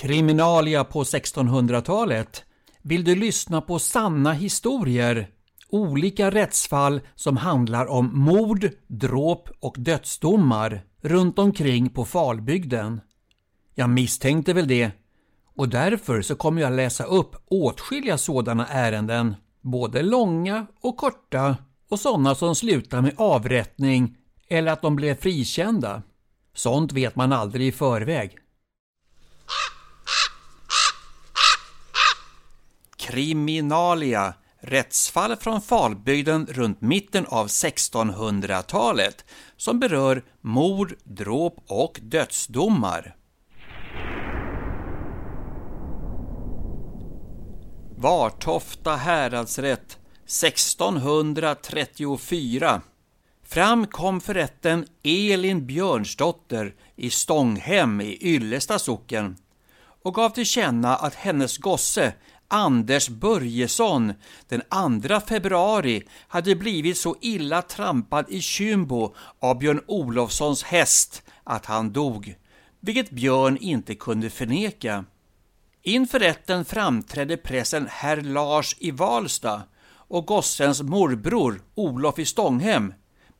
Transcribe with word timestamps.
Kriminalia 0.00 0.84
på 0.84 1.02
1600-talet. 1.02 2.44
Vill 2.82 3.04
du 3.04 3.14
lyssna 3.14 3.60
på 3.60 3.78
sanna 3.78 4.32
historier? 4.32 5.28
Olika 5.68 6.30
rättsfall 6.30 7.00
som 7.14 7.36
handlar 7.36 7.86
om 7.86 8.10
mord, 8.18 8.70
dråp 8.86 9.48
och 9.60 9.74
dödsdomar 9.78 10.82
runt 11.00 11.38
omkring 11.38 11.90
på 11.90 12.04
Falbygden. 12.04 13.00
Jag 13.74 13.90
misstänkte 13.90 14.52
väl 14.52 14.68
det 14.68 14.90
och 15.56 15.68
därför 15.68 16.22
så 16.22 16.34
kommer 16.34 16.62
jag 16.62 16.72
läsa 16.72 17.04
upp 17.04 17.36
åtskilliga 17.50 18.18
sådana 18.18 18.66
ärenden, 18.66 19.34
både 19.60 20.02
långa 20.02 20.66
och 20.80 20.96
korta 20.96 21.56
och 21.90 22.00
sådana 22.00 22.34
som 22.34 22.54
slutar 22.54 23.00
med 23.00 23.14
avrättning 23.16 24.16
eller 24.48 24.72
att 24.72 24.82
de 24.82 24.96
blev 24.96 25.14
frikända. 25.14 26.02
Sånt 26.54 26.92
vet 26.92 27.16
man 27.16 27.32
aldrig 27.32 27.68
i 27.68 27.72
förväg. 27.72 28.36
Kriminalia 33.10 34.34
Rättsfall 34.60 35.36
från 35.36 35.60
Falbygden 35.60 36.46
runt 36.50 36.80
mitten 36.80 37.26
av 37.26 37.46
1600-talet 37.46 39.24
som 39.56 39.80
berör 39.80 40.24
mord, 40.40 40.94
dråp 41.04 41.56
och 41.66 42.00
dödsdomar. 42.02 43.16
Vartofta 47.96 48.96
häradsrätt 48.96 49.98
1634 50.24 52.82
Fram 53.42 53.86
kom 53.86 54.20
för 54.20 54.34
rätten 54.34 54.86
Elin 55.02 55.66
Björnsdotter 55.66 56.74
i 56.96 57.10
Stånghem 57.10 58.00
i 58.00 58.18
Yllesta 58.20 58.78
socken 58.78 59.36
och 60.02 60.14
gav 60.14 60.30
till 60.30 60.46
känna 60.46 60.96
att 60.96 61.14
hennes 61.14 61.58
gosse 61.58 62.12
Anders 62.52 63.08
Börjesson 63.08 64.12
den 64.48 64.62
2 65.02 65.20
februari 65.20 66.02
hade 66.28 66.54
blivit 66.54 66.98
så 66.98 67.16
illa 67.20 67.62
trampad 67.62 68.26
i 68.28 68.40
Kymbo 68.40 69.14
av 69.40 69.58
Björn 69.58 69.80
Olofssons 69.86 70.62
häst 70.62 71.22
att 71.44 71.66
han 71.66 71.92
dog, 71.92 72.34
vilket 72.80 73.10
Björn 73.10 73.56
inte 73.56 73.94
kunde 73.94 74.30
förneka. 74.30 75.04
Inför 75.82 76.18
rätten 76.18 76.64
framträdde 76.64 77.36
prästen 77.36 77.86
herr 77.90 78.16
Lars 78.16 78.76
i 78.78 78.90
Valsta 78.90 79.62
och 79.92 80.26
gossens 80.26 80.82
morbror 80.82 81.62
Olof 81.74 82.18
i 82.18 82.24
Stånghem, 82.24 82.94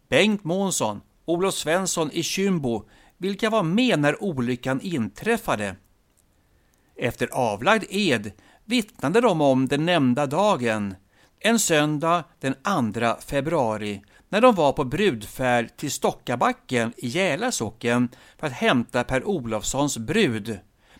Bengt 0.09 0.45
Månsson, 0.45 1.01
Olof 1.25 1.55
Svensson 1.55 2.11
i 2.13 2.23
Kymbo, 2.23 2.89
vilka 3.19 3.51
var 3.51 3.63
med 3.63 3.99
när 3.99 4.23
olyckan 4.23 4.81
inträffade. 4.81 5.77
Efter 6.97 7.29
avlagd 7.33 7.85
ed 7.89 8.33
vittnade 8.71 9.21
de 9.21 9.41
om 9.41 9.69
den 9.69 9.87
nämnda 9.87 10.27
dagen, 10.27 10.95
en 11.41 11.59
söndag 11.59 12.25
den 12.41 12.55
2 12.93 13.15
februari, 13.27 14.03
när 14.29 14.41
de 14.41 14.55
var 14.55 14.73
på 14.73 14.85
brudfärd 14.85 15.77
till 15.77 15.91
Stockabacken 15.91 16.93
i 16.97 17.09
Jäla 17.09 17.53
socken 17.53 18.09
för 18.39 18.47
att 18.47 18.53
hämta 18.53 19.05
Per 19.05 19.25
Olofssons 19.25 19.99
brud, 19.99 20.59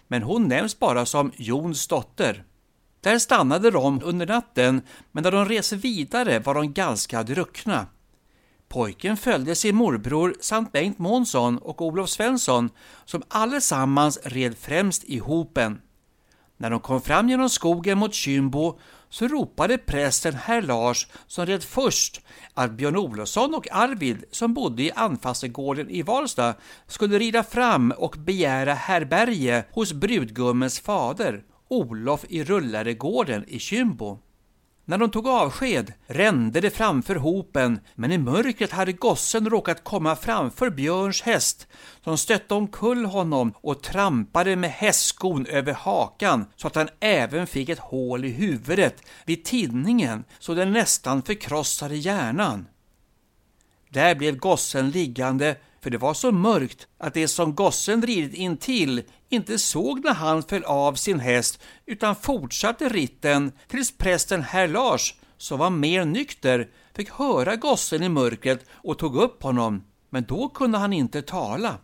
men 0.09 0.23
hon 0.23 0.49
nämns 0.49 0.79
bara 0.79 1.07
som 1.07 1.33
Jons 1.37 1.87
dotter. 1.87 2.45
Där 3.01 3.19
stannade 3.19 3.71
de 3.71 4.01
under 4.05 4.27
natten, 4.27 4.83
men 5.13 5.23
när 5.23 5.31
de 5.31 5.45
reste 5.45 5.77
vidare 5.77 6.39
var 6.39 6.55
de 6.55 6.73
ganska 6.73 7.23
druckna. 7.23 7.87
Pojken 8.69 9.17
följde 9.17 9.55
sin 9.55 9.77
morbror 9.77 10.35
samt 10.41 10.73
Bengt 10.73 10.99
Månsson 10.99 11.59
och 11.59 11.83
Olof 11.83 12.09
Svensson 12.09 12.71
som 13.05 13.23
allesammans 13.29 14.19
red 14.25 14.59
främst 14.59 15.05
i 15.05 15.19
hopen. 15.19 15.81
När 16.61 16.71
de 16.71 16.81
kom 16.81 17.01
fram 17.01 17.29
genom 17.29 17.51
skogen 17.51 17.99
mot 17.99 18.15
Kymbo 18.15 18.79
så 19.09 19.29
ropade 19.29 19.79
prästen 19.79 20.35
herr 20.35 20.63
Lars 20.63 21.07
som 21.27 21.47
red 21.47 21.63
först 21.63 22.21
att 22.55 22.71
Björn 22.71 22.97
Olofsson 22.97 23.55
och 23.55 23.73
Arvid 23.73 24.25
som 24.31 24.55
bodde 24.55 24.83
i 24.83 24.93
Anfastegården 24.93 25.91
i 25.91 26.03
Valsta 26.03 26.55
skulle 26.87 27.19
rida 27.19 27.43
fram 27.43 27.91
och 27.91 28.17
begära 28.19 28.75
härbärge 28.75 29.65
hos 29.73 29.93
brudgummens 29.93 30.81
fader 30.81 31.43
Olof 31.69 32.25
i 32.29 32.45
Rullaregården 32.45 33.45
i 33.49 33.59
Kymbo. 33.59 34.19
När 34.85 34.99
de 34.99 35.11
tog 35.11 35.29
avsked 35.29 35.93
rände 36.07 36.61
det 36.61 36.71
framför 36.71 37.15
hopen, 37.15 37.81
men 37.95 38.13
i 38.13 38.19
mörkret 38.19 38.73
hade 38.73 38.93
gossen 38.93 39.51
råkat 39.51 39.85
komma 39.85 40.17
framför 40.17 40.71
Björns 40.71 41.23
häst, 41.23 41.67
som 42.05 42.19
stötte 42.19 42.55
omkull 42.55 43.05
honom 43.05 43.55
och 43.57 43.83
trampade 43.83 44.57
med 44.57 44.71
hästskon 44.71 45.47
över 45.47 45.73
hakan 45.73 46.47
så 46.57 46.67
att 46.67 46.75
han 46.75 46.89
även 47.01 47.47
fick 47.47 47.69
ett 47.69 47.79
hål 47.79 48.25
i 48.25 48.29
huvudet 48.29 49.03
vid 49.25 49.45
tinningen 49.45 50.25
så 50.39 50.55
den 50.55 50.73
nästan 50.73 51.23
förkrossade 51.23 51.97
hjärnan. 51.97 52.67
Där 53.93 54.15
blev 54.15 54.37
gossen 54.37 54.91
liggande 54.91 55.57
för 55.83 55.91
det 55.91 55.99
var 55.99 56.15
så 56.15 56.33
mörkt 56.33 56.87
att 56.99 57.15
det 57.15 57.29
som 57.29 57.55
gossen 57.55 58.03
ridit 58.03 58.35
in 58.35 58.57
till 58.57 59.03
inte 59.29 59.59
såg 59.59 60.05
när 60.05 60.15
han 60.15 60.43
föll 60.43 60.65
av 60.65 60.95
sin 60.95 61.21
häst 61.21 61.61
utan 61.87 62.17
fortsatte 62.17 62.89
ritten 62.89 63.53
tills 63.69 63.99
prästen 63.99 64.43
herr 64.43 64.69
Lars, 64.69 65.15
som 65.37 65.59
var 65.59 65.71
mer 65.71 66.05
nykter, 66.05 66.69
fick 66.95 67.11
höra 67.11 67.57
gossen 67.57 68.03
i 68.03 68.09
mörkret 68.09 68.65
och 68.73 68.99
tog 68.99 69.17
upp 69.17 69.43
honom, 69.43 69.85
men 70.11 70.25
då 70.25 70.49
kunde 70.49 70.79
han 70.79 70.93
inte 70.93 71.23
tala. 71.23 71.79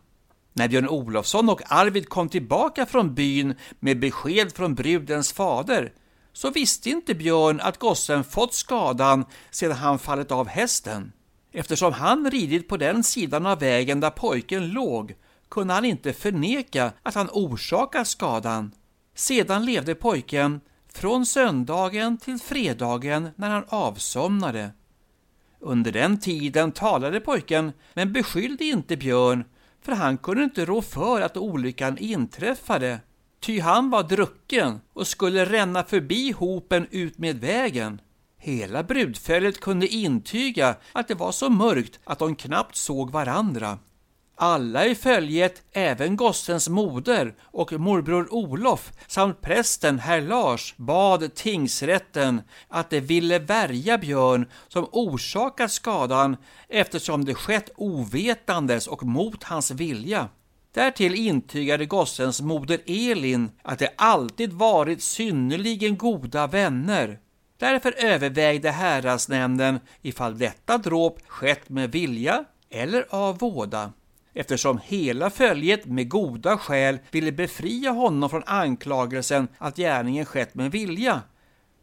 När 0.53 0.69
Björn 0.69 0.89
Olofsson 0.89 1.49
och 1.49 1.63
Arvid 1.67 2.09
kom 2.09 2.29
tillbaka 2.29 2.87
från 2.87 3.15
byn 3.15 3.55
med 3.81 4.01
besked 4.01 4.53
från 4.53 4.75
brudens 4.75 5.33
fader 5.33 5.93
så 6.33 6.51
visste 6.51 6.91
inte 6.91 7.15
Björn 7.15 7.61
att 7.61 7.79
gossen 7.79 8.25
fått 8.25 8.55
skadan 8.55 9.25
sedan 9.51 9.77
han 9.77 9.99
fallit 9.99 10.33
av 10.33 10.49
hästen. 10.49 11.13
Eftersom 11.59 11.93
han 11.93 12.31
ridit 12.31 12.69
på 12.69 12.77
den 12.77 13.05
sidan 13.05 13.47
av 13.47 13.59
vägen 13.59 14.01
där 14.01 14.11
pojken 14.11 14.69
låg 14.69 15.15
kunde 15.49 15.75
han 15.75 15.85
inte 15.85 16.13
förneka 16.13 16.93
att 17.03 17.15
han 17.15 17.29
orsakat 17.33 18.09
skadan. 18.09 18.73
Sedan 19.15 19.65
levde 19.65 19.95
pojken 19.95 20.61
från 20.93 21.27
söndagen 21.27 22.19
till 22.19 22.39
fredagen 22.39 23.29
när 23.37 23.51
han 23.51 23.65
avsomnade. 23.69 24.71
Under 25.61 25.93
den 25.93 26.21
tiden 26.21 26.73
talade 26.73 27.21
pojken 27.21 27.73
men 27.95 28.13
beskyllde 28.13 28.65
inte 28.65 28.97
Björn 28.97 29.45
för 29.83 29.93
han 29.93 30.19
kunde 30.19 30.45
inte 30.45 30.65
rå 30.65 30.83
för 30.83 31.21
att 31.21 31.37
olyckan 31.37 31.99
inträffade 31.99 33.01
ty 33.41 33.61
han 33.61 33.91
var 33.91 34.03
drucken 34.03 34.81
och 34.93 35.07
skulle 35.07 35.45
ränna 35.45 35.85
förbi 35.85 36.33
hopen 36.33 36.87
ut 36.91 37.19
med 37.19 37.41
vägen. 37.41 38.01
Hela 38.39 38.83
brudfället 38.83 39.61
kunde 39.61 39.87
intyga 39.87 40.77
att 40.93 41.09
det 41.09 41.15
var 41.15 41.33
så 41.33 41.51
mörkt 41.51 42.01
att 42.05 42.19
de 42.19 42.37
knappt 42.37 42.77
såg 42.77 43.11
varandra. 43.11 43.79
Alla 44.39 44.87
i 44.87 44.95
följet, 44.95 45.63
även 45.73 46.17
gossens 46.17 46.69
moder 46.69 47.35
och 47.41 47.73
morbror 47.73 48.35
Olof 48.35 48.93
samt 49.07 49.41
prästen 49.41 49.99
herr 49.99 50.21
Lars 50.21 50.75
bad 50.77 51.35
tingsrätten 51.35 52.43
att 52.69 52.91
de 52.91 53.01
ville 53.01 53.39
värja 53.39 53.99
Björn 53.99 54.47
som 54.69 54.89
orsakat 54.93 55.73
skadan 55.73 56.37
eftersom 56.69 57.25
det 57.25 57.35
skett 57.35 57.71
ovetandes 57.77 58.87
och 58.87 59.03
mot 59.03 59.43
hans 59.45 59.71
vilja. 59.71 60.29
Därtill 60.75 61.15
intygade 61.15 61.87
gossens 61.87 62.41
moder 62.41 62.81
Elin 62.87 63.51
att 63.63 63.79
de 63.79 63.89
alltid 63.97 64.53
varit 64.53 65.03
synnerligen 65.03 65.97
goda 65.97 66.47
vänner 66.47 67.19
Därför 67.59 67.95
övervägde 68.05 68.71
häradsnämnden 68.71 69.81
ifall 70.03 70.39
detta 70.39 70.79
dråp 70.79 71.19
skett 71.27 71.69
med 71.69 71.93
vilja 71.93 72.45
eller 72.71 73.07
av 73.11 73.39
våda. 73.39 73.93
Eftersom 74.35 74.81
hela 74.85 75.31
följet 75.31 75.87
med 75.87 76.09
goda 76.09 76.59
skäl 76.59 76.99
ville 77.11 77.33
befria 77.33 77.91
honom 77.91 78.31
från 78.31 78.43
anklagelsen 78.47 79.49
att 79.59 79.77
gärningen 79.77 80.27
skett 80.27 80.55
med 80.55 80.73
vilja 80.73 81.23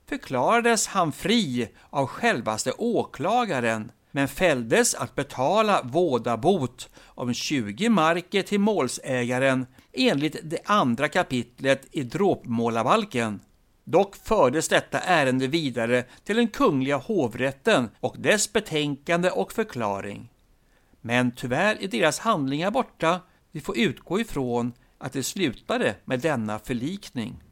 förklarades 0.09 0.87
han 0.87 1.11
fri 1.11 1.67
av 1.89 2.07
självaste 2.07 2.71
åklagaren 2.71 3.91
men 4.11 4.27
fälldes 4.27 4.95
att 4.95 5.15
betala 5.15 5.81
vådabot 5.83 6.89
om 7.05 7.33
20 7.33 7.89
marker 7.89 8.41
till 8.41 8.59
målsägaren 8.59 9.65
enligt 9.93 10.37
det 10.43 10.59
andra 10.65 11.07
kapitlet 11.07 11.87
i 11.91 12.03
dråpmålabalken. 12.03 13.39
Dock 13.83 14.15
fördes 14.15 14.67
detta 14.67 14.99
ärende 14.99 15.47
vidare 15.47 16.03
till 16.23 16.35
den 16.35 16.47
kungliga 16.47 16.97
hovrätten 16.97 17.89
och 17.99 18.15
dess 18.19 18.53
betänkande 18.53 19.29
och 19.29 19.53
förklaring. 19.53 20.29
Men 21.01 21.31
tyvärr 21.31 21.83
är 21.83 21.87
deras 21.87 22.19
handlingar 22.19 22.71
borta. 22.71 23.21
Vi 23.51 23.61
får 23.61 23.77
utgå 23.77 24.19
ifrån 24.19 24.73
att 24.97 25.13
det 25.13 25.23
slutade 25.23 25.95
med 26.05 26.19
denna 26.19 26.59
förlikning. 26.59 27.43